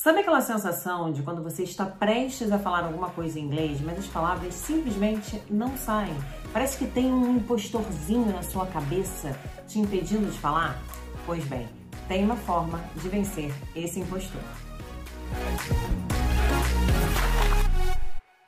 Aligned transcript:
Sabe 0.00 0.20
aquela 0.20 0.40
sensação 0.40 1.10
de 1.10 1.24
quando 1.24 1.42
você 1.42 1.64
está 1.64 1.84
prestes 1.84 2.52
a 2.52 2.58
falar 2.60 2.84
alguma 2.84 3.10
coisa 3.10 3.36
em 3.36 3.42
inglês, 3.42 3.80
mas 3.80 3.98
as 3.98 4.06
palavras 4.06 4.54
simplesmente 4.54 5.42
não 5.50 5.76
saem? 5.76 6.14
Parece 6.52 6.78
que 6.78 6.86
tem 6.86 7.12
um 7.12 7.34
impostorzinho 7.34 8.32
na 8.32 8.44
sua 8.44 8.64
cabeça 8.66 9.36
te 9.66 9.80
impedindo 9.80 10.30
de 10.30 10.38
falar? 10.38 10.80
Pois 11.26 11.44
bem, 11.46 11.66
tem 12.06 12.24
uma 12.24 12.36
forma 12.36 12.80
de 12.94 13.08
vencer 13.08 13.52
esse 13.74 13.98
impostor. 13.98 14.40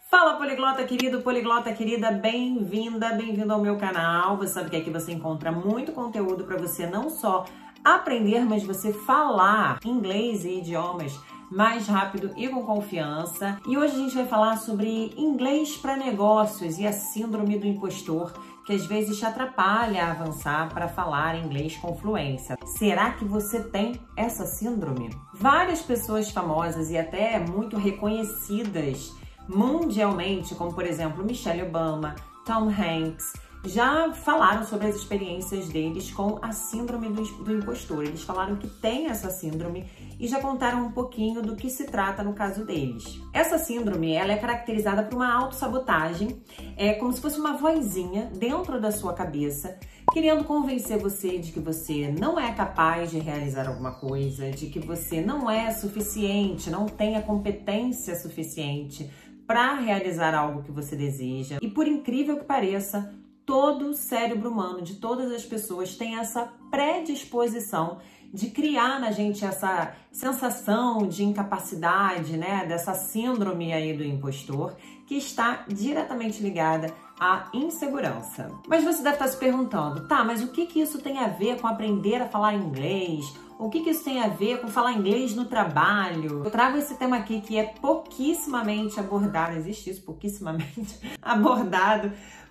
Fala 0.08 0.36
poliglota 0.36 0.84
querido, 0.84 1.20
poliglota 1.20 1.72
querida, 1.72 2.12
bem-vinda, 2.12 3.08
bem-vindo 3.08 3.52
ao 3.52 3.60
meu 3.60 3.76
canal. 3.76 4.36
Você 4.36 4.52
sabe 4.52 4.70
que 4.70 4.76
aqui 4.76 4.90
você 4.90 5.10
encontra 5.10 5.50
muito 5.50 5.90
conteúdo 5.90 6.44
para 6.44 6.56
você 6.56 6.86
não 6.86 7.10
só 7.10 7.44
aprender, 7.82 8.44
mas 8.44 8.62
você 8.62 8.92
falar 8.92 9.80
inglês 9.84 10.44
e 10.44 10.58
idiomas 10.58 11.18
mais 11.50 11.86
rápido 11.88 12.30
e 12.36 12.48
com 12.48 12.62
confiança. 12.62 13.58
E 13.66 13.76
hoje 13.76 13.94
a 13.94 13.98
gente 13.98 14.14
vai 14.14 14.26
falar 14.26 14.56
sobre 14.56 15.12
inglês 15.16 15.76
para 15.76 15.96
negócios 15.96 16.78
e 16.78 16.86
a 16.86 16.92
síndrome 16.92 17.58
do 17.58 17.66
impostor, 17.66 18.32
que 18.64 18.72
às 18.72 18.86
vezes 18.86 19.18
te 19.18 19.24
atrapalha 19.24 20.04
a 20.04 20.10
avançar 20.12 20.72
para 20.72 20.86
falar 20.86 21.36
inglês 21.36 21.76
com 21.76 21.96
fluência. 21.96 22.56
Será 22.64 23.12
que 23.12 23.24
você 23.24 23.60
tem 23.62 24.00
essa 24.16 24.46
síndrome? 24.46 25.10
Várias 25.34 25.82
pessoas 25.82 26.30
famosas 26.30 26.90
e 26.90 26.96
até 26.96 27.38
muito 27.40 27.76
reconhecidas 27.76 29.12
mundialmente, 29.48 30.54
como 30.54 30.72
por 30.72 30.86
exemplo 30.86 31.24
Michelle 31.24 31.62
Obama, 31.62 32.14
Tom 32.44 32.68
Hanks, 32.68 33.32
já 33.64 34.12
falaram 34.12 34.64
sobre 34.64 34.86
as 34.86 34.96
experiências 34.96 35.68
deles 35.68 36.10
com 36.10 36.38
a 36.40 36.52
síndrome 36.52 37.08
do, 37.08 37.52
impostor. 37.52 38.04
Eles 38.04 38.22
falaram 38.22 38.56
que 38.56 38.68
tem 38.68 39.06
essa 39.06 39.30
síndrome 39.30 39.84
e 40.18 40.26
já 40.26 40.40
contaram 40.40 40.86
um 40.86 40.92
pouquinho 40.92 41.42
do 41.42 41.56
que 41.56 41.68
se 41.68 41.84
trata 41.84 42.22
no 42.22 42.32
caso 42.32 42.64
deles. 42.64 43.20
Essa 43.32 43.58
síndrome 43.58 44.12
ela 44.12 44.32
é 44.32 44.36
caracterizada 44.36 45.02
por 45.02 45.16
uma 45.16 45.32
autossabotagem, 45.32 46.42
é 46.76 46.94
como 46.94 47.12
se 47.12 47.20
fosse 47.20 47.38
uma 47.38 47.56
vozinha 47.56 48.30
dentro 48.34 48.80
da 48.80 48.90
sua 48.90 49.12
cabeça 49.12 49.78
querendo 50.12 50.42
convencer 50.44 50.98
você 50.98 51.38
de 51.38 51.52
que 51.52 51.60
você 51.60 52.12
não 52.18 52.38
é 52.38 52.52
capaz 52.52 53.10
de 53.10 53.20
realizar 53.20 53.68
alguma 53.68 53.92
coisa, 53.92 54.50
de 54.50 54.66
que 54.66 54.80
você 54.80 55.20
não 55.20 55.48
é 55.48 55.70
suficiente, 55.70 56.68
não 56.68 56.86
tem 56.86 57.16
a 57.16 57.22
competência 57.22 58.16
suficiente 58.16 59.08
para 59.46 59.74
realizar 59.74 60.34
algo 60.34 60.62
que 60.62 60.72
você 60.72 60.96
deseja. 60.96 61.58
E 61.60 61.68
por 61.68 61.86
incrível 61.86 62.38
que 62.38 62.44
pareça, 62.44 63.12
todo 63.44 63.90
o 63.90 63.94
cérebro 63.94 64.50
humano 64.50 64.82
de 64.82 64.96
todas 64.96 65.30
as 65.32 65.44
pessoas 65.44 65.96
tem 65.96 66.18
essa 66.18 66.52
predisposição 66.70 67.98
de 68.32 68.48
criar 68.50 69.00
na 69.00 69.10
gente 69.10 69.44
essa 69.44 69.92
sensação 70.12 71.06
de 71.08 71.24
incapacidade, 71.24 72.36
né, 72.36 72.64
dessa 72.66 72.94
síndrome 72.94 73.72
aí 73.72 73.92
do 73.92 74.04
impostor, 74.04 74.74
que 75.06 75.16
está 75.16 75.64
diretamente 75.68 76.40
ligada 76.40 76.94
à 77.18 77.48
insegurança. 77.52 78.50
Mas 78.68 78.84
você 78.84 79.02
deve 79.02 79.16
estar 79.16 79.28
se 79.28 79.36
perguntando, 79.36 80.06
tá, 80.06 80.22
mas 80.22 80.42
o 80.42 80.48
que 80.48 80.66
que 80.66 80.80
isso 80.80 81.00
tem 81.00 81.18
a 81.18 81.26
ver 81.26 81.60
com 81.60 81.66
aprender 81.66 82.22
a 82.22 82.28
falar 82.28 82.54
inglês? 82.54 83.24
O 83.58 83.68
que, 83.68 83.80
que 83.80 83.90
isso 83.90 84.02
tem 84.02 84.22
a 84.22 84.28
ver 84.28 84.62
com 84.62 84.68
falar 84.68 84.94
inglês 84.94 85.34
no 85.34 85.44
trabalho? 85.44 86.42
Eu 86.42 86.50
trago 86.50 86.78
esse 86.78 86.94
tema 86.94 87.18
aqui 87.18 87.42
que 87.42 87.58
é 87.58 87.64
pouquíssimamente 87.64 88.98
abordado, 88.98 89.54
existe 89.54 89.90
isso, 89.90 90.00
pouquíssimamente 90.00 90.98
abordado 91.20 92.10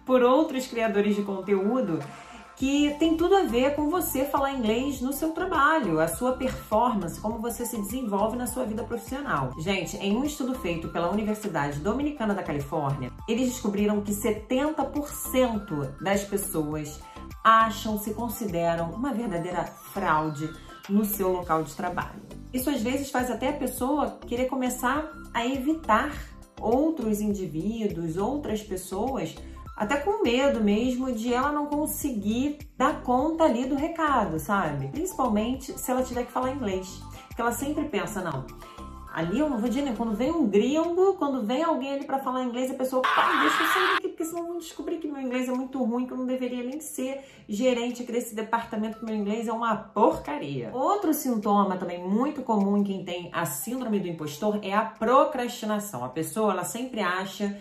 por 0.09 0.23
outros 0.23 0.65
criadores 0.65 1.15
de 1.15 1.21
conteúdo 1.21 1.99
que 2.55 2.95
tem 2.97 3.15
tudo 3.15 3.35
a 3.35 3.43
ver 3.43 3.75
com 3.75 3.91
você 3.91 4.25
falar 4.25 4.53
inglês 4.53 4.99
no 5.01 5.13
seu 5.13 5.33
trabalho, 5.33 5.99
a 5.99 6.07
sua 6.07 6.31
performance, 6.31 7.21
como 7.21 7.37
você 7.37 7.63
se 7.63 7.77
desenvolve 7.77 8.35
na 8.35 8.47
sua 8.47 8.65
vida 8.65 8.83
profissional. 8.83 9.51
Gente, 9.59 9.97
em 9.97 10.17
um 10.17 10.23
estudo 10.23 10.55
feito 10.55 10.87
pela 10.87 11.11
Universidade 11.11 11.79
Dominicana 11.79 12.33
da 12.33 12.41
Califórnia, 12.41 13.11
eles 13.27 13.49
descobriram 13.49 14.01
que 14.01 14.11
70% 14.11 16.01
das 16.01 16.23
pessoas 16.23 16.99
acham, 17.43 17.99
se 17.99 18.15
consideram 18.15 18.89
uma 18.89 19.13
verdadeira 19.13 19.63
fraude 19.63 20.49
no 20.89 21.05
seu 21.05 21.31
local 21.31 21.61
de 21.61 21.75
trabalho. 21.75 22.19
Isso 22.51 22.71
às 22.71 22.81
vezes 22.81 23.11
faz 23.11 23.29
até 23.29 23.49
a 23.49 23.53
pessoa 23.53 24.17
querer 24.25 24.47
começar 24.47 25.07
a 25.35 25.45
evitar 25.45 26.11
outros 26.59 27.21
indivíduos, 27.21 28.17
outras 28.17 28.63
pessoas 28.63 29.35
até 29.79 29.95
com 29.95 30.21
medo 30.21 30.61
mesmo 30.61 31.09
de 31.13 31.33
ela 31.33 31.53
não 31.53 31.67
conseguir 31.67 32.59
dar 32.77 33.01
conta 33.01 33.45
ali 33.45 33.65
do 33.65 33.75
recado, 33.75 34.37
sabe? 34.37 34.89
Principalmente 34.89 35.71
se 35.79 35.89
ela 35.89 36.03
tiver 36.03 36.25
que 36.25 36.31
falar 36.33 36.51
inglês. 36.51 37.01
Porque 37.29 37.39
ela 37.41 37.53
sempre 37.53 37.85
pensa, 37.85 38.21
não, 38.21 38.45
ali 39.13 39.39
eu 39.39 39.49
não 39.49 39.57
vou 39.57 39.69
dizer, 39.69 39.95
quando 39.95 40.13
vem 40.17 40.31
um 40.31 40.45
gringo, 40.47 41.13
quando 41.13 41.45
vem 41.45 41.63
alguém 41.63 41.93
ali 41.93 42.03
para 42.03 42.19
falar 42.19 42.43
inglês, 42.43 42.69
a 42.69 42.73
pessoa, 42.73 43.01
pai, 43.01 43.39
deixa 43.39 43.63
eu 43.63 43.67
sair 43.67 43.93
daqui, 43.93 44.07
porque 44.09 44.25
senão 44.25 44.47
vão 44.47 44.57
descobrir 44.57 44.97
que 44.97 45.07
meu 45.07 45.21
inglês 45.21 45.47
é 45.47 45.51
muito 45.53 45.81
ruim, 45.81 46.05
que 46.05 46.11
eu 46.11 46.17
não 46.17 46.25
deveria 46.25 46.61
nem 46.61 46.81
ser 46.81 47.23
gerente 47.47 48.03
aqui 48.03 48.11
desse 48.11 48.35
departamento, 48.35 48.99
que 48.99 49.05
meu 49.05 49.15
inglês 49.15 49.47
é 49.47 49.53
uma 49.53 49.77
porcaria. 49.77 50.71
Outro 50.73 51.13
sintoma 51.13 51.77
também 51.77 52.05
muito 52.05 52.41
comum 52.41 52.75
em 52.75 52.83
quem 52.83 53.05
tem 53.05 53.29
a 53.31 53.45
síndrome 53.45 54.01
do 54.01 54.09
impostor 54.09 54.59
é 54.61 54.73
a 54.73 54.83
procrastinação. 54.83 56.03
A 56.03 56.09
pessoa, 56.09 56.51
ela 56.51 56.65
sempre 56.65 56.99
acha 56.99 57.57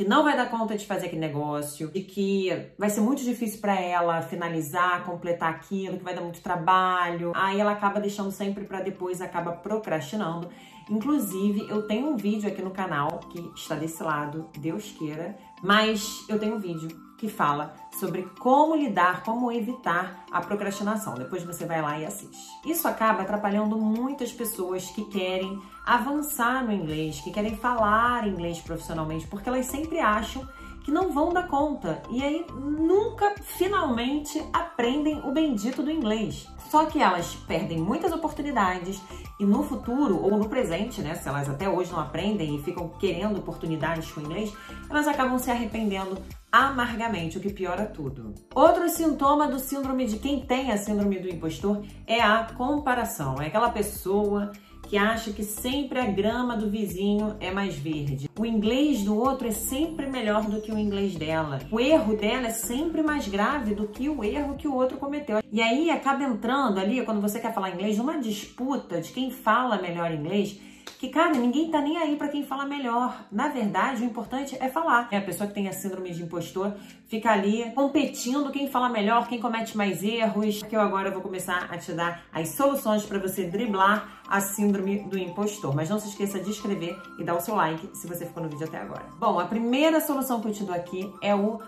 que 0.00 0.08
não 0.08 0.24
vai 0.24 0.34
dar 0.34 0.50
conta 0.50 0.78
de 0.78 0.86
fazer 0.86 1.08
aquele 1.08 1.20
negócio, 1.20 1.90
de 1.90 2.00
que 2.00 2.48
vai 2.78 2.88
ser 2.88 3.02
muito 3.02 3.22
difícil 3.22 3.60
para 3.60 3.78
ela 3.78 4.22
finalizar, 4.22 5.04
completar 5.04 5.50
aquilo, 5.50 5.98
que 5.98 6.02
vai 6.02 6.14
dar 6.14 6.22
muito 6.22 6.40
trabalho. 6.40 7.32
Aí 7.34 7.60
ela 7.60 7.72
acaba 7.72 8.00
deixando 8.00 8.30
sempre 8.30 8.64
para 8.64 8.80
depois, 8.80 9.20
acaba 9.20 9.52
procrastinando. 9.52 10.48
Inclusive, 10.88 11.68
eu 11.68 11.82
tenho 11.82 12.08
um 12.08 12.16
vídeo 12.16 12.48
aqui 12.48 12.62
no 12.62 12.70
canal 12.70 13.20
que 13.30 13.40
está 13.54 13.74
desse 13.74 14.02
lado, 14.02 14.48
Deus 14.58 14.90
queira, 14.90 15.36
mas 15.62 16.24
eu 16.30 16.38
tenho 16.38 16.54
um 16.56 16.58
vídeo 16.58 16.88
que 17.20 17.28
fala 17.28 17.74
sobre 17.98 18.22
como 18.38 18.74
lidar, 18.74 19.22
como 19.24 19.52
evitar 19.52 20.24
a 20.32 20.40
procrastinação. 20.40 21.14
Depois 21.14 21.44
você 21.44 21.66
vai 21.66 21.82
lá 21.82 21.98
e 21.98 22.06
assiste. 22.06 22.48
Isso 22.64 22.88
acaba 22.88 23.20
atrapalhando 23.20 23.76
muitas 23.76 24.32
pessoas 24.32 24.88
que 24.88 25.04
querem 25.04 25.60
avançar 25.84 26.64
no 26.64 26.72
inglês, 26.72 27.20
que 27.20 27.30
querem 27.30 27.54
falar 27.58 28.26
inglês 28.26 28.58
profissionalmente, 28.60 29.26
porque 29.26 29.50
elas 29.50 29.66
sempre 29.66 30.00
acham 30.00 30.48
que 30.84 30.90
não 30.90 31.12
vão 31.12 31.32
dar 31.32 31.48
conta 31.48 32.02
e 32.10 32.22
aí 32.22 32.46
nunca 32.54 33.34
finalmente 33.42 34.42
aprendem 34.52 35.20
o 35.24 35.32
bendito 35.32 35.82
do 35.82 35.90
inglês. 35.90 36.46
Só 36.70 36.86
que 36.86 37.02
elas 37.02 37.34
perdem 37.34 37.78
muitas 37.78 38.12
oportunidades 38.12 39.02
e 39.40 39.44
no 39.44 39.62
futuro 39.62 40.22
ou 40.22 40.36
no 40.38 40.48
presente, 40.48 41.00
né, 41.00 41.14
se 41.14 41.28
elas 41.28 41.48
até 41.48 41.68
hoje 41.68 41.90
não 41.90 41.98
aprendem 41.98 42.54
e 42.54 42.62
ficam 42.62 42.88
querendo 42.90 43.38
oportunidades 43.38 44.10
com 44.12 44.20
o 44.20 44.24
inglês, 44.24 44.52
elas 44.88 45.08
acabam 45.08 45.38
se 45.38 45.50
arrependendo 45.50 46.16
amargamente, 46.52 47.38
o 47.38 47.40
que 47.40 47.52
piora 47.52 47.86
tudo. 47.86 48.34
Outro 48.54 48.88
sintoma 48.88 49.48
do 49.48 49.58
síndrome 49.58 50.06
de 50.06 50.18
quem 50.18 50.40
tem 50.40 50.70
a 50.70 50.76
síndrome 50.76 51.18
do 51.18 51.28
impostor 51.28 51.84
é 52.06 52.20
a 52.20 52.44
comparação. 52.56 53.40
É 53.40 53.46
aquela 53.46 53.70
pessoa 53.70 54.52
que 54.90 54.98
acha 54.98 55.30
que 55.30 55.44
sempre 55.44 56.00
a 56.00 56.06
grama 56.06 56.56
do 56.56 56.68
vizinho 56.68 57.36
é 57.38 57.52
mais 57.52 57.76
verde. 57.76 58.28
O 58.36 58.44
inglês 58.44 59.04
do 59.04 59.16
outro 59.16 59.46
é 59.46 59.52
sempre 59.52 60.08
melhor 60.08 60.46
do 60.46 60.60
que 60.60 60.72
o 60.72 60.76
inglês 60.76 61.14
dela. 61.14 61.60
O 61.70 61.78
erro 61.78 62.16
dela 62.16 62.48
é 62.48 62.50
sempre 62.50 63.00
mais 63.00 63.28
grave 63.28 63.72
do 63.72 63.86
que 63.86 64.08
o 64.08 64.24
erro 64.24 64.56
que 64.56 64.66
o 64.66 64.74
outro 64.74 64.98
cometeu. 64.98 65.38
E 65.52 65.62
aí 65.62 65.92
acaba 65.92 66.24
entrando 66.24 66.80
ali, 66.80 67.04
quando 67.04 67.20
você 67.20 67.38
quer 67.38 67.54
falar 67.54 67.70
inglês, 67.70 67.98
numa 67.98 68.18
disputa 68.18 69.00
de 69.00 69.12
quem 69.12 69.30
fala 69.30 69.80
melhor 69.80 70.10
inglês 70.10 70.58
que, 70.98 71.08
cara, 71.08 71.32
ninguém 71.32 71.70
tá 71.70 71.80
nem 71.80 71.96
aí 71.96 72.16
para 72.16 72.28
quem 72.28 72.44
fala 72.44 72.64
melhor. 72.64 73.24
Na 73.30 73.48
verdade, 73.48 74.02
o 74.02 74.04
importante 74.04 74.56
é 74.60 74.68
falar. 74.68 75.08
É 75.10 75.16
a 75.16 75.22
pessoa 75.22 75.46
que 75.46 75.54
tem 75.54 75.68
a 75.68 75.72
síndrome 75.72 76.10
de 76.10 76.22
impostor 76.22 76.74
fica 77.08 77.30
ali 77.30 77.70
competindo 77.74 78.50
quem 78.50 78.68
fala 78.68 78.88
melhor, 78.88 79.26
quem 79.28 79.40
comete 79.40 79.76
mais 79.76 80.02
erros. 80.02 80.62
Que 80.62 80.76
eu 80.76 80.80
agora 80.80 81.10
vou 81.10 81.22
começar 81.22 81.68
a 81.70 81.78
te 81.78 81.92
dar 81.92 82.24
as 82.32 82.50
soluções 82.50 83.04
para 83.04 83.18
você 83.18 83.44
driblar 83.44 84.20
a 84.28 84.40
síndrome 84.40 85.00
do 85.08 85.18
impostor. 85.18 85.74
Mas 85.74 85.88
não 85.88 85.98
se 85.98 86.08
esqueça 86.08 86.38
de 86.38 86.50
inscrever 86.50 86.96
e 87.18 87.24
dar 87.24 87.36
o 87.36 87.40
seu 87.40 87.54
like 87.54 87.90
se 87.94 88.06
você 88.06 88.26
ficou 88.26 88.42
no 88.42 88.48
vídeo 88.48 88.66
até 88.66 88.78
agora. 88.78 89.06
Bom, 89.18 89.38
a 89.38 89.44
primeira 89.44 90.00
solução 90.00 90.40
que 90.40 90.48
eu 90.48 90.52
te 90.52 90.64
dou 90.64 90.74
aqui 90.74 91.12
é 91.22 91.34
o 91.34 91.60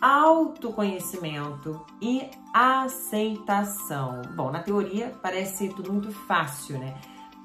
autoconhecimento 0.00 1.84
e 2.00 2.22
aceitação. 2.54 4.22
Bom, 4.34 4.50
na 4.50 4.62
teoria 4.62 5.12
parece 5.22 5.68
tudo 5.70 5.92
muito 5.92 6.12
fácil, 6.12 6.78
né? 6.78 6.94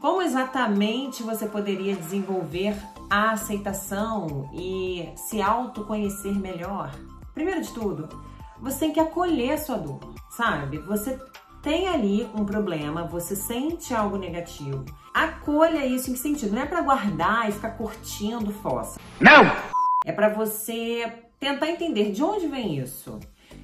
Como 0.03 0.21
exatamente 0.21 1.23
você 1.23 1.47
poderia 1.47 1.95
desenvolver 1.95 2.75
a 3.09 3.31
aceitação 3.31 4.49
e 4.53 5.09
se 5.15 5.41
autoconhecer 5.41 6.37
melhor? 6.37 6.93
Primeiro 7.33 7.61
de 7.61 7.73
tudo, 7.73 8.09
você 8.59 8.79
tem 8.79 8.91
que 8.91 8.99
acolher 8.99 9.53
a 9.53 9.57
sua 9.57 9.77
dor, 9.77 10.13
sabe? 10.29 10.77
Você 10.79 11.17
tem 11.61 11.87
ali 11.87 12.29
um 12.35 12.43
problema, 12.43 13.05
você 13.05 13.33
sente 13.33 13.93
algo 13.93 14.17
negativo. 14.17 14.83
Acolha 15.13 15.85
isso 15.85 16.09
em 16.09 16.13
que 16.15 16.19
sentido? 16.19 16.53
Não 16.53 16.63
é 16.63 16.65
para 16.65 16.81
guardar 16.81 17.47
e 17.47 17.53
ficar 17.53 17.77
curtindo 17.77 18.51
fossa. 18.51 18.99
Não! 19.21 19.45
É 20.05 20.11
para 20.11 20.27
você 20.27 21.13
tentar 21.39 21.69
entender 21.69 22.11
de 22.11 22.21
onde 22.21 22.47
vem 22.47 22.77
isso 22.77 23.21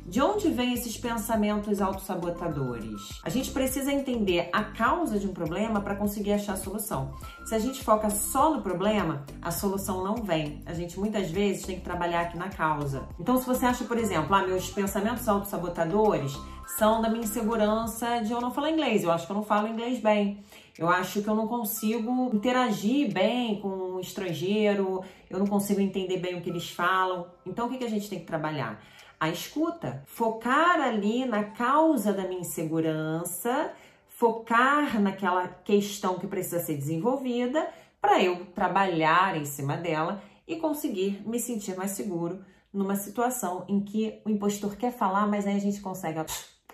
De 0.09 0.19
onde 0.23 0.49
vêm 0.49 0.73
esses 0.73 0.97
pensamentos 0.97 1.79
autossabotadores? 1.79 3.21
A 3.23 3.29
gente 3.29 3.51
precisa 3.51 3.93
entender 3.93 4.49
a 4.51 4.63
causa 4.63 5.19
de 5.19 5.27
um 5.27 5.33
problema 5.33 5.81
para 5.81 5.93
conseguir 5.93 6.31
achar 6.31 6.53
a 6.53 6.57
solução. 6.57 7.13
Se 7.45 7.53
a 7.53 7.59
gente 7.59 7.83
foca 7.83 8.09
só 8.09 8.51
no 8.51 8.63
problema, 8.63 9.23
a 9.39 9.51
solução 9.51 10.03
não 10.03 10.15
vem. 10.15 10.63
A 10.65 10.73
gente 10.73 10.99
muitas 10.99 11.29
vezes 11.29 11.63
tem 11.63 11.75
que 11.75 11.83
trabalhar 11.83 12.21
aqui 12.21 12.39
na 12.39 12.49
causa. 12.49 13.07
Então, 13.19 13.37
se 13.37 13.45
você 13.45 13.67
acha, 13.67 13.83
por 13.83 13.99
exemplo, 13.99 14.33
ah, 14.33 14.41
meus 14.41 14.71
pensamentos 14.71 15.29
autossabotadores 15.29 16.35
são 16.75 17.03
da 17.03 17.09
minha 17.09 17.23
insegurança 17.23 18.19
de 18.21 18.31
eu 18.31 18.41
não 18.41 18.49
falar 18.49 18.71
inglês, 18.71 19.03
eu 19.03 19.11
acho 19.11 19.27
que 19.27 19.31
eu 19.31 19.35
não 19.35 19.43
falo 19.43 19.67
inglês 19.67 19.99
bem. 19.99 20.43
Eu 20.75 20.89
acho 20.89 21.21
que 21.21 21.27
eu 21.27 21.35
não 21.35 21.45
consigo 21.45 22.31
interagir 22.33 23.13
bem 23.13 23.61
com 23.61 23.67
um 23.67 23.99
estrangeiro, 23.99 25.03
eu 25.29 25.37
não 25.37 25.45
consigo 25.45 25.79
entender 25.79 26.17
bem 26.17 26.35
o 26.35 26.41
que 26.41 26.49
eles 26.49 26.67
falam. 26.67 27.27
Então, 27.45 27.67
o 27.67 27.69
que, 27.69 27.77
que 27.77 27.83
a 27.83 27.89
gente 27.89 28.09
tem 28.09 28.17
que 28.17 28.25
trabalhar? 28.25 28.81
A 29.19 29.29
escuta. 29.29 30.03
Focar 30.05 30.79
ali 30.79 31.25
na 31.25 31.43
causa 31.43 32.13
da 32.13 32.23
minha 32.23 32.41
insegurança, 32.41 33.73
focar 34.07 35.01
naquela 35.01 35.47
questão 35.47 36.17
que 36.17 36.27
precisa 36.27 36.59
ser 36.59 36.75
desenvolvida 36.77 37.69
para 38.01 38.23
eu 38.23 38.45
trabalhar 38.47 39.35
em 39.35 39.45
cima 39.45 39.75
dela 39.75 40.21
e 40.47 40.55
conseguir 40.55 41.21
me 41.27 41.39
sentir 41.39 41.75
mais 41.75 41.91
seguro 41.91 42.43
numa 42.71 42.95
situação 42.95 43.65
em 43.67 43.81
que 43.81 44.21
o 44.25 44.29
impostor 44.29 44.75
quer 44.75 44.91
falar, 44.91 45.27
mas 45.27 45.45
aí 45.45 45.55
a 45.55 45.59
gente 45.59 45.81
consegue. 45.81 46.19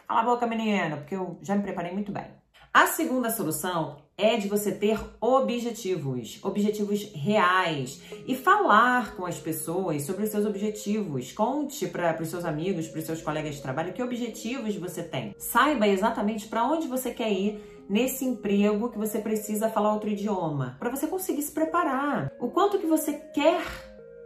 Cala 0.07 0.21
a 0.21 0.23
boca, 0.23 0.45
menina, 0.45 0.97
porque 0.97 1.15
eu 1.15 1.37
já 1.41 1.55
me 1.55 1.63
preparei 1.63 1.91
muito 1.91 2.11
bem. 2.11 2.25
A 2.73 2.87
segunda 2.87 3.31
solução 3.31 4.04
é 4.17 4.37
de 4.37 4.47
você 4.47 4.71
ter 4.71 4.97
objetivos, 5.19 6.39
objetivos 6.41 7.11
reais 7.13 8.01
e 8.25 8.35
falar 8.35 9.15
com 9.15 9.25
as 9.25 9.37
pessoas 9.37 10.03
sobre 10.03 10.23
os 10.23 10.29
seus 10.29 10.45
objetivos. 10.45 11.33
Conte 11.33 11.87
para 11.87 12.21
os 12.21 12.29
seus 12.29 12.45
amigos, 12.45 12.87
para 12.87 12.99
os 12.99 13.05
seus 13.05 13.21
colegas 13.21 13.55
de 13.55 13.61
trabalho 13.61 13.93
que 13.93 14.01
objetivos 14.01 14.75
você 14.75 15.03
tem. 15.03 15.35
Saiba 15.37 15.87
exatamente 15.87 16.47
para 16.47 16.63
onde 16.63 16.87
você 16.87 17.11
quer 17.11 17.31
ir 17.31 17.85
nesse 17.89 18.25
emprego 18.25 18.89
que 18.89 18.97
você 18.97 19.19
precisa 19.19 19.69
falar 19.69 19.93
outro 19.93 20.09
idioma, 20.09 20.75
para 20.79 20.89
você 20.89 21.07
conseguir 21.07 21.41
se 21.41 21.51
preparar. 21.51 22.31
O 22.39 22.49
quanto 22.49 22.79
que 22.79 22.87
você 22.87 23.13
quer 23.13 23.61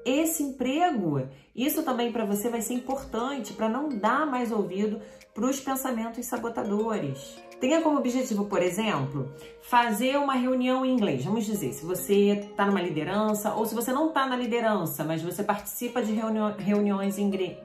esse 0.06 0.42
emprego. 0.44 1.28
Isso 1.56 1.84
também 1.84 2.12
para 2.12 2.26
você 2.26 2.50
vai 2.50 2.62
ser 2.62 2.74
importante 2.74 3.54
para 3.54 3.68
não 3.68 3.90
dar 3.90 4.26
mais 4.26 4.52
ouvido 4.52 5.02
para 5.34 5.46
os 5.46 5.60
pensamentos 5.60 6.26
sabotadores. 6.26 7.38
Tenha 7.60 7.82
como 7.82 7.98
objetivo, 7.98 8.46
por 8.46 8.62
exemplo, 8.62 9.30
fazer 9.62 10.18
uma 10.18 10.34
reunião 10.34 10.86
em 10.86 10.94
inglês. 10.94 11.26
Vamos 11.26 11.46
dizer, 11.46 11.74
se 11.74 11.86
você 11.86 12.30
está 12.30 12.66
numa 12.66 12.82
liderança 12.82 13.54
ou 13.54 13.66
se 13.66 13.76
você 13.76 13.92
não 13.92 14.08
está 14.08 14.26
na 14.26 14.38
liderança, 14.38 15.04
mas 15.04 15.22
você 15.22 15.44
participa 15.44 16.02
de 16.02 16.14
reuni 16.14 16.40
reuniões 16.58 17.18
em 17.18 17.24
inglês. 17.24 17.58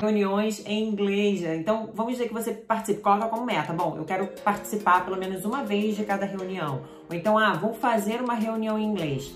Reuniões 0.00 0.64
em 0.66 0.88
inglês. 0.88 1.42
Então, 1.42 1.90
vamos 1.92 2.12
dizer 2.12 2.28
que 2.28 2.34
você 2.34 2.52
participa, 2.52 3.02
coloca 3.02 3.28
como 3.28 3.44
meta. 3.44 3.74
Bom, 3.74 3.94
eu 3.98 4.04
quero 4.04 4.26
participar 4.42 5.04
pelo 5.04 5.18
menos 5.18 5.44
uma 5.44 5.62
vez 5.62 5.94
de 5.94 6.04
cada 6.04 6.24
reunião. 6.24 6.80
Ou 7.10 7.14
então, 7.14 7.36
ah, 7.36 7.52
vou 7.52 7.74
fazer 7.74 8.22
uma 8.22 8.34
reunião 8.34 8.78
em 8.78 8.84
inglês. 8.84 9.34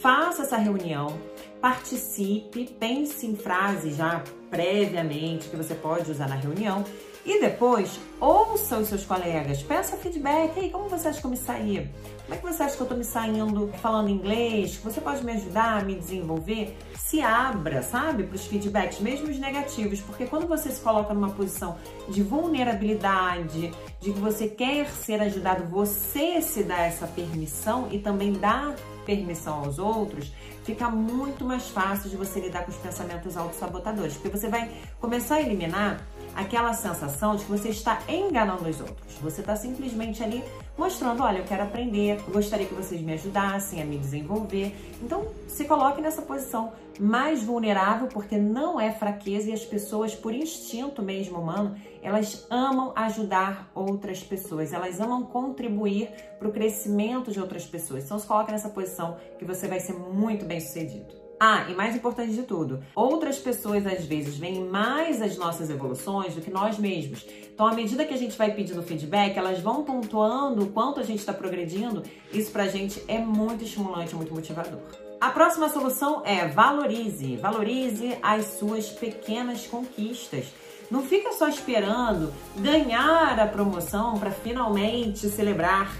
Faça 0.00 0.42
essa 0.42 0.56
reunião 0.56 1.18
participe, 1.64 2.66
pense 2.78 3.26
em 3.26 3.34
frases 3.34 3.96
já 3.96 4.22
previamente 4.50 5.48
que 5.48 5.56
você 5.56 5.74
pode 5.74 6.10
usar 6.10 6.28
na 6.28 6.34
reunião 6.34 6.84
e 7.24 7.40
depois 7.40 7.98
ouça 8.20 8.76
os 8.76 8.88
seus 8.88 9.06
colegas, 9.06 9.62
peça 9.62 9.96
feedback. 9.96 10.58
Ei, 10.58 10.68
como 10.68 10.90
você 10.90 11.08
acha 11.08 11.18
que 11.18 11.26
eu 11.26 11.30
me 11.30 11.38
saí? 11.38 11.90
Como 12.24 12.34
é 12.34 12.36
que 12.36 12.42
você 12.42 12.62
acha 12.62 12.76
que 12.76 12.82
eu 12.82 12.86
tô 12.86 12.94
me 12.94 13.04
saindo 13.04 13.70
falando 13.80 14.10
inglês? 14.10 14.76
Você 14.84 15.00
pode 15.00 15.24
me 15.24 15.32
ajudar 15.32 15.80
a 15.80 15.84
me 15.86 15.94
desenvolver? 15.94 16.76
Se 16.98 17.22
abra, 17.22 17.80
sabe, 17.80 18.24
para 18.24 18.36
os 18.36 18.44
feedbacks, 18.44 19.00
mesmo 19.00 19.30
os 19.30 19.38
negativos, 19.38 20.02
porque 20.02 20.26
quando 20.26 20.46
você 20.46 20.70
se 20.70 20.82
coloca 20.82 21.14
numa 21.14 21.30
posição 21.30 21.78
de 22.10 22.22
vulnerabilidade, 22.22 23.72
de 24.00 24.12
que 24.12 24.20
você 24.20 24.48
quer 24.48 24.86
ser 24.88 25.22
ajudado, 25.22 25.64
você 25.64 26.42
se 26.42 26.62
dá 26.62 26.82
essa 26.82 27.06
permissão 27.06 27.88
e 27.90 27.98
também 27.98 28.34
dá 28.34 28.74
permissão 29.04 29.64
aos 29.64 29.78
outros, 29.78 30.32
fica 30.64 30.88
muito 30.88 31.44
mais 31.44 31.68
fácil 31.68 32.10
de 32.10 32.16
você 32.16 32.40
lidar 32.40 32.64
com 32.64 32.70
os 32.70 32.76
pensamentos 32.76 33.36
autossabotadores, 33.36 34.14
porque 34.14 34.36
você 34.36 34.48
vai 34.48 34.70
começar 35.00 35.36
a 35.36 35.42
eliminar 35.42 36.00
aquela 36.34 36.72
sensação 36.72 37.36
de 37.36 37.44
que 37.44 37.50
você 37.50 37.68
está 37.68 38.00
enganando 38.08 38.68
os 38.68 38.80
outros. 38.80 39.14
Você 39.22 39.40
está 39.40 39.54
simplesmente 39.54 40.22
ali 40.22 40.42
mostrando, 40.76 41.22
olha, 41.22 41.38
eu 41.38 41.44
quero 41.44 41.62
aprender, 41.62 42.18
eu 42.26 42.32
gostaria 42.32 42.66
que 42.66 42.74
vocês 42.74 43.00
me 43.00 43.12
ajudassem 43.12 43.80
a 43.80 43.84
me 43.84 43.96
desenvolver. 43.96 44.74
Então, 45.00 45.26
se 45.46 45.64
coloque 45.64 46.00
nessa 46.00 46.22
posição 46.22 46.72
mais 46.98 47.42
vulnerável, 47.42 48.08
porque 48.08 48.36
não 48.36 48.80
é 48.80 48.92
fraqueza 48.92 49.50
e 49.50 49.52
as 49.52 49.64
pessoas, 49.64 50.14
por 50.14 50.32
instinto 50.32 51.02
mesmo 51.02 51.38
humano, 51.38 51.76
elas 52.02 52.46
amam 52.50 52.92
ajudar 52.94 53.70
outras 53.74 54.22
pessoas, 54.22 54.72
elas 54.72 55.00
amam 55.00 55.22
contribuir 55.22 56.10
para 56.38 56.48
o 56.48 56.52
crescimento 56.52 57.30
de 57.30 57.40
outras 57.40 57.64
pessoas. 57.64 58.04
Então, 58.04 58.18
se 58.18 58.26
coloque 58.26 58.52
nessa 58.52 58.68
posição 58.68 59.16
que 59.38 59.44
você 59.44 59.66
vai 59.66 59.80
ser 59.80 59.94
muito 59.94 60.44
bem 60.54 60.60
sucedido. 60.60 61.24
Ah, 61.40 61.66
e 61.68 61.74
mais 61.74 61.96
importante 61.96 62.32
de 62.32 62.44
tudo, 62.44 62.82
outras 62.94 63.38
pessoas 63.38 63.84
às 63.86 64.04
vezes 64.04 64.36
veem 64.36 64.64
mais 64.64 65.20
as 65.20 65.36
nossas 65.36 65.68
evoluções 65.68 66.34
do 66.34 66.40
que 66.40 66.50
nós 66.50 66.78
mesmos. 66.78 67.26
Então, 67.52 67.66
à 67.66 67.74
medida 67.74 68.04
que 68.04 68.14
a 68.14 68.16
gente 68.16 68.38
vai 68.38 68.52
pedindo 68.52 68.82
feedback, 68.82 69.36
elas 69.36 69.60
vão 69.60 69.82
pontuando 69.82 70.62
o 70.62 70.68
quanto 70.68 71.00
a 71.00 71.02
gente 71.02 71.18
está 71.18 71.32
progredindo. 71.32 72.02
Isso 72.32 72.52
pra 72.52 72.68
gente 72.68 73.02
é 73.08 73.18
muito 73.18 73.64
estimulante, 73.64 74.14
muito 74.14 74.32
motivador. 74.32 74.80
A 75.20 75.30
próxima 75.30 75.68
solução 75.68 76.22
é 76.24 76.46
valorize. 76.46 77.36
Valorize 77.36 78.16
as 78.22 78.58
suas 78.58 78.88
pequenas 78.88 79.66
conquistas. 79.66 80.46
Não 80.90 81.02
fica 81.02 81.32
só 81.32 81.48
esperando 81.48 82.32
ganhar 82.56 83.38
a 83.40 83.46
promoção 83.46 84.18
para 84.18 84.30
finalmente 84.30 85.28
celebrar 85.28 85.92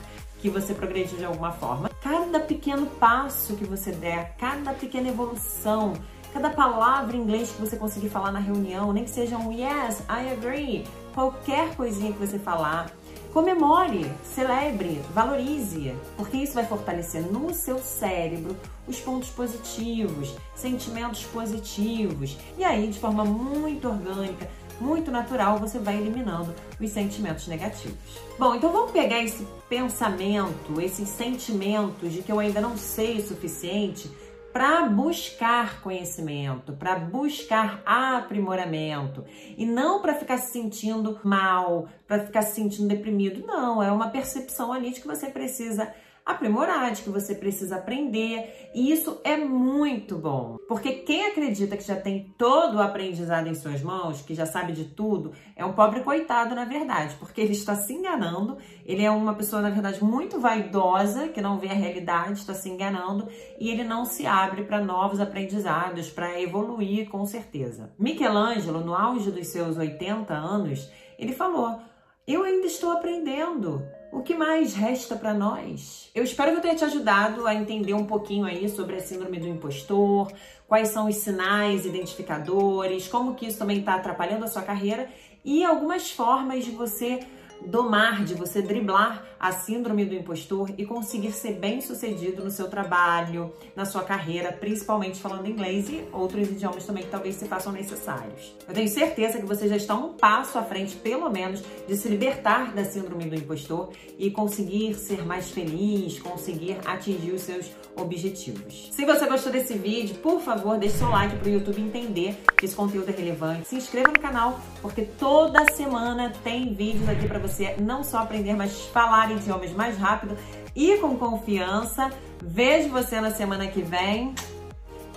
que 0.45 0.51
você 0.51 0.75
progrediu 0.75 1.17
de 1.17 1.25
alguma 1.25 1.53
forma. 1.53 1.89
Cada 2.03 2.39
pequeno 2.39 2.85
passo 2.85 3.57
que 3.57 3.65
você 3.65 3.93
der, 3.93 4.37
cada 4.37 4.75
pequena 4.75 5.09
evolução, 5.09 5.95
cada 6.35 6.51
palavra 6.51 7.17
em 7.17 7.21
inglês 7.21 7.51
que 7.51 7.59
você 7.59 7.79
conseguir 7.79 8.11
falar 8.11 8.31
na 8.31 8.41
reunião, 8.41 8.93
nem 8.93 9.05
que 9.05 9.11
seja 9.11 9.39
um 9.39 9.51
yes, 9.51 10.01
I 10.01 10.31
agree, 10.35 10.85
qualquer 11.15 11.75
coisinha 11.75 12.13
que 12.13 12.19
você 12.19 12.39
falar, 12.39 12.91
comemore, 13.33 14.13
celebre, 14.23 15.01
valorize, 15.15 15.97
porque 16.15 16.37
isso 16.37 16.53
vai 16.53 16.67
fortalecer 16.67 17.23
no 17.23 17.55
seu 17.55 17.79
cérebro 17.79 18.55
os 18.87 19.01
pontos 19.01 19.31
positivos, 19.31 20.37
sentimentos 20.55 21.25
positivos, 21.25 22.37
e 22.59 22.65
aí 22.65 22.89
de 22.89 23.01
forma 23.01 23.25
muito 23.25 23.89
orgânica 23.89 24.47
muito 24.81 25.11
natural, 25.11 25.59
você 25.59 25.79
vai 25.79 25.97
eliminando 25.97 26.55
os 26.81 26.91
sentimentos 26.91 27.47
negativos. 27.47 27.97
Bom, 28.39 28.55
então 28.55 28.73
vamos 28.73 28.91
pegar 28.91 29.23
esse 29.23 29.47
pensamento, 29.69 30.81
esses 30.81 31.09
sentimentos 31.09 32.13
de 32.13 32.23
que 32.23 32.31
eu 32.31 32.39
ainda 32.39 32.61
não 32.61 32.77
sei 32.77 33.19
o 33.19 33.27
suficiente 33.27 34.11
para 34.55 34.87
buscar 34.87 35.81
conhecimento, 35.81 36.75
para 36.75 36.95
buscar 36.95 37.83
aprimoramento 37.85 39.25
e 39.59 39.67
não 39.67 40.01
para 40.01 40.15
ficar 40.15 40.39
se 40.39 40.53
sentindo 40.53 41.19
mal, 41.25 41.89
para 42.07 42.25
ficar 42.25 42.43
se 42.43 42.55
sentindo 42.55 42.87
deprimido. 42.87 43.45
Não, 43.45 43.83
é 43.83 43.91
uma 43.91 44.11
percepção 44.11 44.73
ali 44.73 44.93
de 44.93 45.01
que 45.01 45.09
você 45.09 45.27
precisa 45.27 45.93
aprimorar, 46.25 46.91
de 46.93 47.03
que 47.03 47.11
você 47.11 47.35
precisa 47.35 47.77
aprender. 47.77 48.71
E 48.75 48.91
isso 48.91 49.21
é 49.25 49.37
muito 49.37 50.17
bom, 50.17 50.57
porque 50.67 50.93
quem 50.93 51.27
acredita 51.27 51.77
que 51.77 51.85
já 51.85 51.97
tem 51.97 52.35
todo 52.39 52.77
o 52.77 52.83
aprendizado 52.83 53.47
em 53.47 53.55
suas 53.55 53.83
mãos, 53.83 54.23
que 54.23 54.35
já 54.35 54.47
sabe 54.47 54.73
de 54.73 54.85
tudo, 54.87 55.33
é 55.55 55.65
um 55.65 55.75
pobre 55.75 56.01
coitado, 56.01 56.55
na 56.55 56.65
verdade, 56.65 57.15
porque 57.19 57.41
ele 57.41 57.53
está 57.53 57.75
se 57.75 57.93
enganando. 57.93 58.57
Ele 58.87 59.05
é 59.05 59.11
uma 59.11 59.35
pessoa, 59.35 59.61
na 59.61 59.71
verdade, 59.71 60.03
muito 60.03 60.41
vaidosa, 60.41 61.29
que 61.29 61.41
não 61.41 61.59
vê 61.59 61.69
a 61.69 61.75
realidade, 61.75 62.39
está 62.39 62.55
se 62.55 62.69
enganando 62.69 63.29
e 63.59 63.71
ele 63.71 63.85
não 63.85 64.05
se 64.05 64.27
abre 64.27 64.65
para 64.65 64.83
novos 64.83 65.21
aprendizados, 65.21 66.11
para 66.11 66.41
evoluir 66.41 67.09
com 67.09 67.25
certeza. 67.27 67.93
Michelangelo, 67.99 68.81
no 68.81 68.95
auge 68.95 69.31
dos 69.31 69.49
seus 69.49 69.77
80 69.77 70.33
anos, 70.33 70.91
ele 71.19 71.33
falou: 71.33 71.79
Eu 72.27 72.43
ainda 72.43 72.67
estou 72.67 72.93
aprendendo. 72.93 73.83
O 74.15 74.23
que 74.23 74.33
mais 74.33 74.75
resta 74.75 75.17
para 75.17 75.35
nós? 75.35 76.09
Eu 76.15 76.23
espero 76.23 76.53
que 76.53 76.59
eu 76.59 76.63
tenha 76.63 76.77
te 76.77 76.85
ajudado 76.85 77.49
a 77.49 77.53
entender 77.53 77.95
um 77.95 78.07
pouquinho 78.07 78.47
aí 78.47 78.69
sobre 78.69 78.95
a 78.95 79.01
síndrome 79.01 79.41
do 79.41 79.49
impostor, 79.49 80.33
quais 80.69 80.91
são 80.91 81.09
os 81.09 81.17
sinais 81.17 81.85
identificadores, 81.85 83.09
como 83.09 83.35
que 83.35 83.45
isso 83.45 83.59
também 83.59 83.81
está 83.81 83.97
atrapalhando 83.97 84.45
a 84.45 84.49
sua 84.49 84.63
carreira 84.63 85.11
e 85.45 85.65
algumas 85.65 86.13
formas 86.13 86.65
de 86.65 86.71
você 86.71 87.27
domar, 87.67 88.25
de 88.25 88.35
você 88.35 88.61
driblar 88.61 89.25
a 89.39 89.53
síndrome 89.53 90.05
do 90.05 90.15
impostor 90.15 90.71
e 90.79 90.87
conseguir 90.87 91.33
ser 91.33 91.55
bem 91.55 91.81
sucedido 91.81 92.43
no 92.43 92.51
seu 92.51 92.69
trabalho, 92.69 93.53
na 93.77 93.85
sua 93.85 94.03
carreira, 94.03 94.53
principalmente 94.53 95.21
falando 95.21 95.47
inglês 95.47 95.89
e 95.91 96.03
outros 96.13 96.49
idiomas 96.49 96.85
também 96.87 97.05
que 97.05 97.11
talvez 97.11 97.35
se 97.35 97.47
façam 97.47 97.73
necessários. 97.73 98.55
Eu 98.67 98.75
tenho 98.75 98.89
certeza 98.89 99.39
que 99.39 99.45
você 99.45 99.69
já 99.69 99.77
está 99.77 99.95
um 99.95 100.15
passo 100.15 100.59
à 100.59 100.63
frente, 100.63 100.97
pelo 100.97 101.31
menos, 101.31 101.63
de 101.87 101.97
se 101.97 102.09
libertar 102.09 102.73
da 102.73 102.85
síndrome 102.85 103.25
do 103.25 103.35
impostor 103.35 103.91
e 104.19 104.31
conseguir 104.31 104.95
ser 104.95 105.25
mais 105.25 105.51
feliz, 105.51 106.19
conseguir 106.19 106.79
atingir 106.87 107.33
os 107.33 107.43
seus 107.43 107.71
objetivos. 107.97 108.89
Se 108.93 109.05
você 109.05 109.27
gostou 109.27 109.53
desse 109.53 109.75
vídeo, 109.75 110.17
por 110.17 110.41
favor, 110.41 110.79
deixe 110.79 110.99
seu 110.99 111.11
like 111.11 111.37
para 111.37 111.49
o 111.49 111.53
YouTube 111.53 111.81
entender 111.81 112.37
que 112.57 112.65
esse 112.65 112.75
conteúdo 112.75 113.09
é 113.11 113.13
relevante. 113.13 113.69
Se 113.69 113.77
inscreva 113.77 114.09
no 114.09 114.19
canal, 114.19 114.61
porque 114.81 115.03
toda 115.03 115.65
semana 115.73 116.33
tem 116.43 116.75
vídeos 116.75 117.09
aqui 117.09 117.29
para 117.29 117.39
você 117.47 117.77
não 117.79 118.03
só 118.03 118.19
aprender, 118.19 118.55
mas 118.55 118.87
falar 118.87 119.31
idiomas 119.31 119.71
mais 119.73 119.99
rápido 119.99 120.37
e 120.75 120.97
com 120.99 121.17
confiança. 121.17 122.11
Vejo 122.43 122.89
você 122.89 123.21
na 123.21 123.31
semana 123.31 123.67
que 123.67 123.83
vem. 123.83 124.35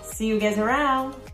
See 0.04 0.30
you 0.30 0.40
guys 0.40 0.58
around! 0.58 1.27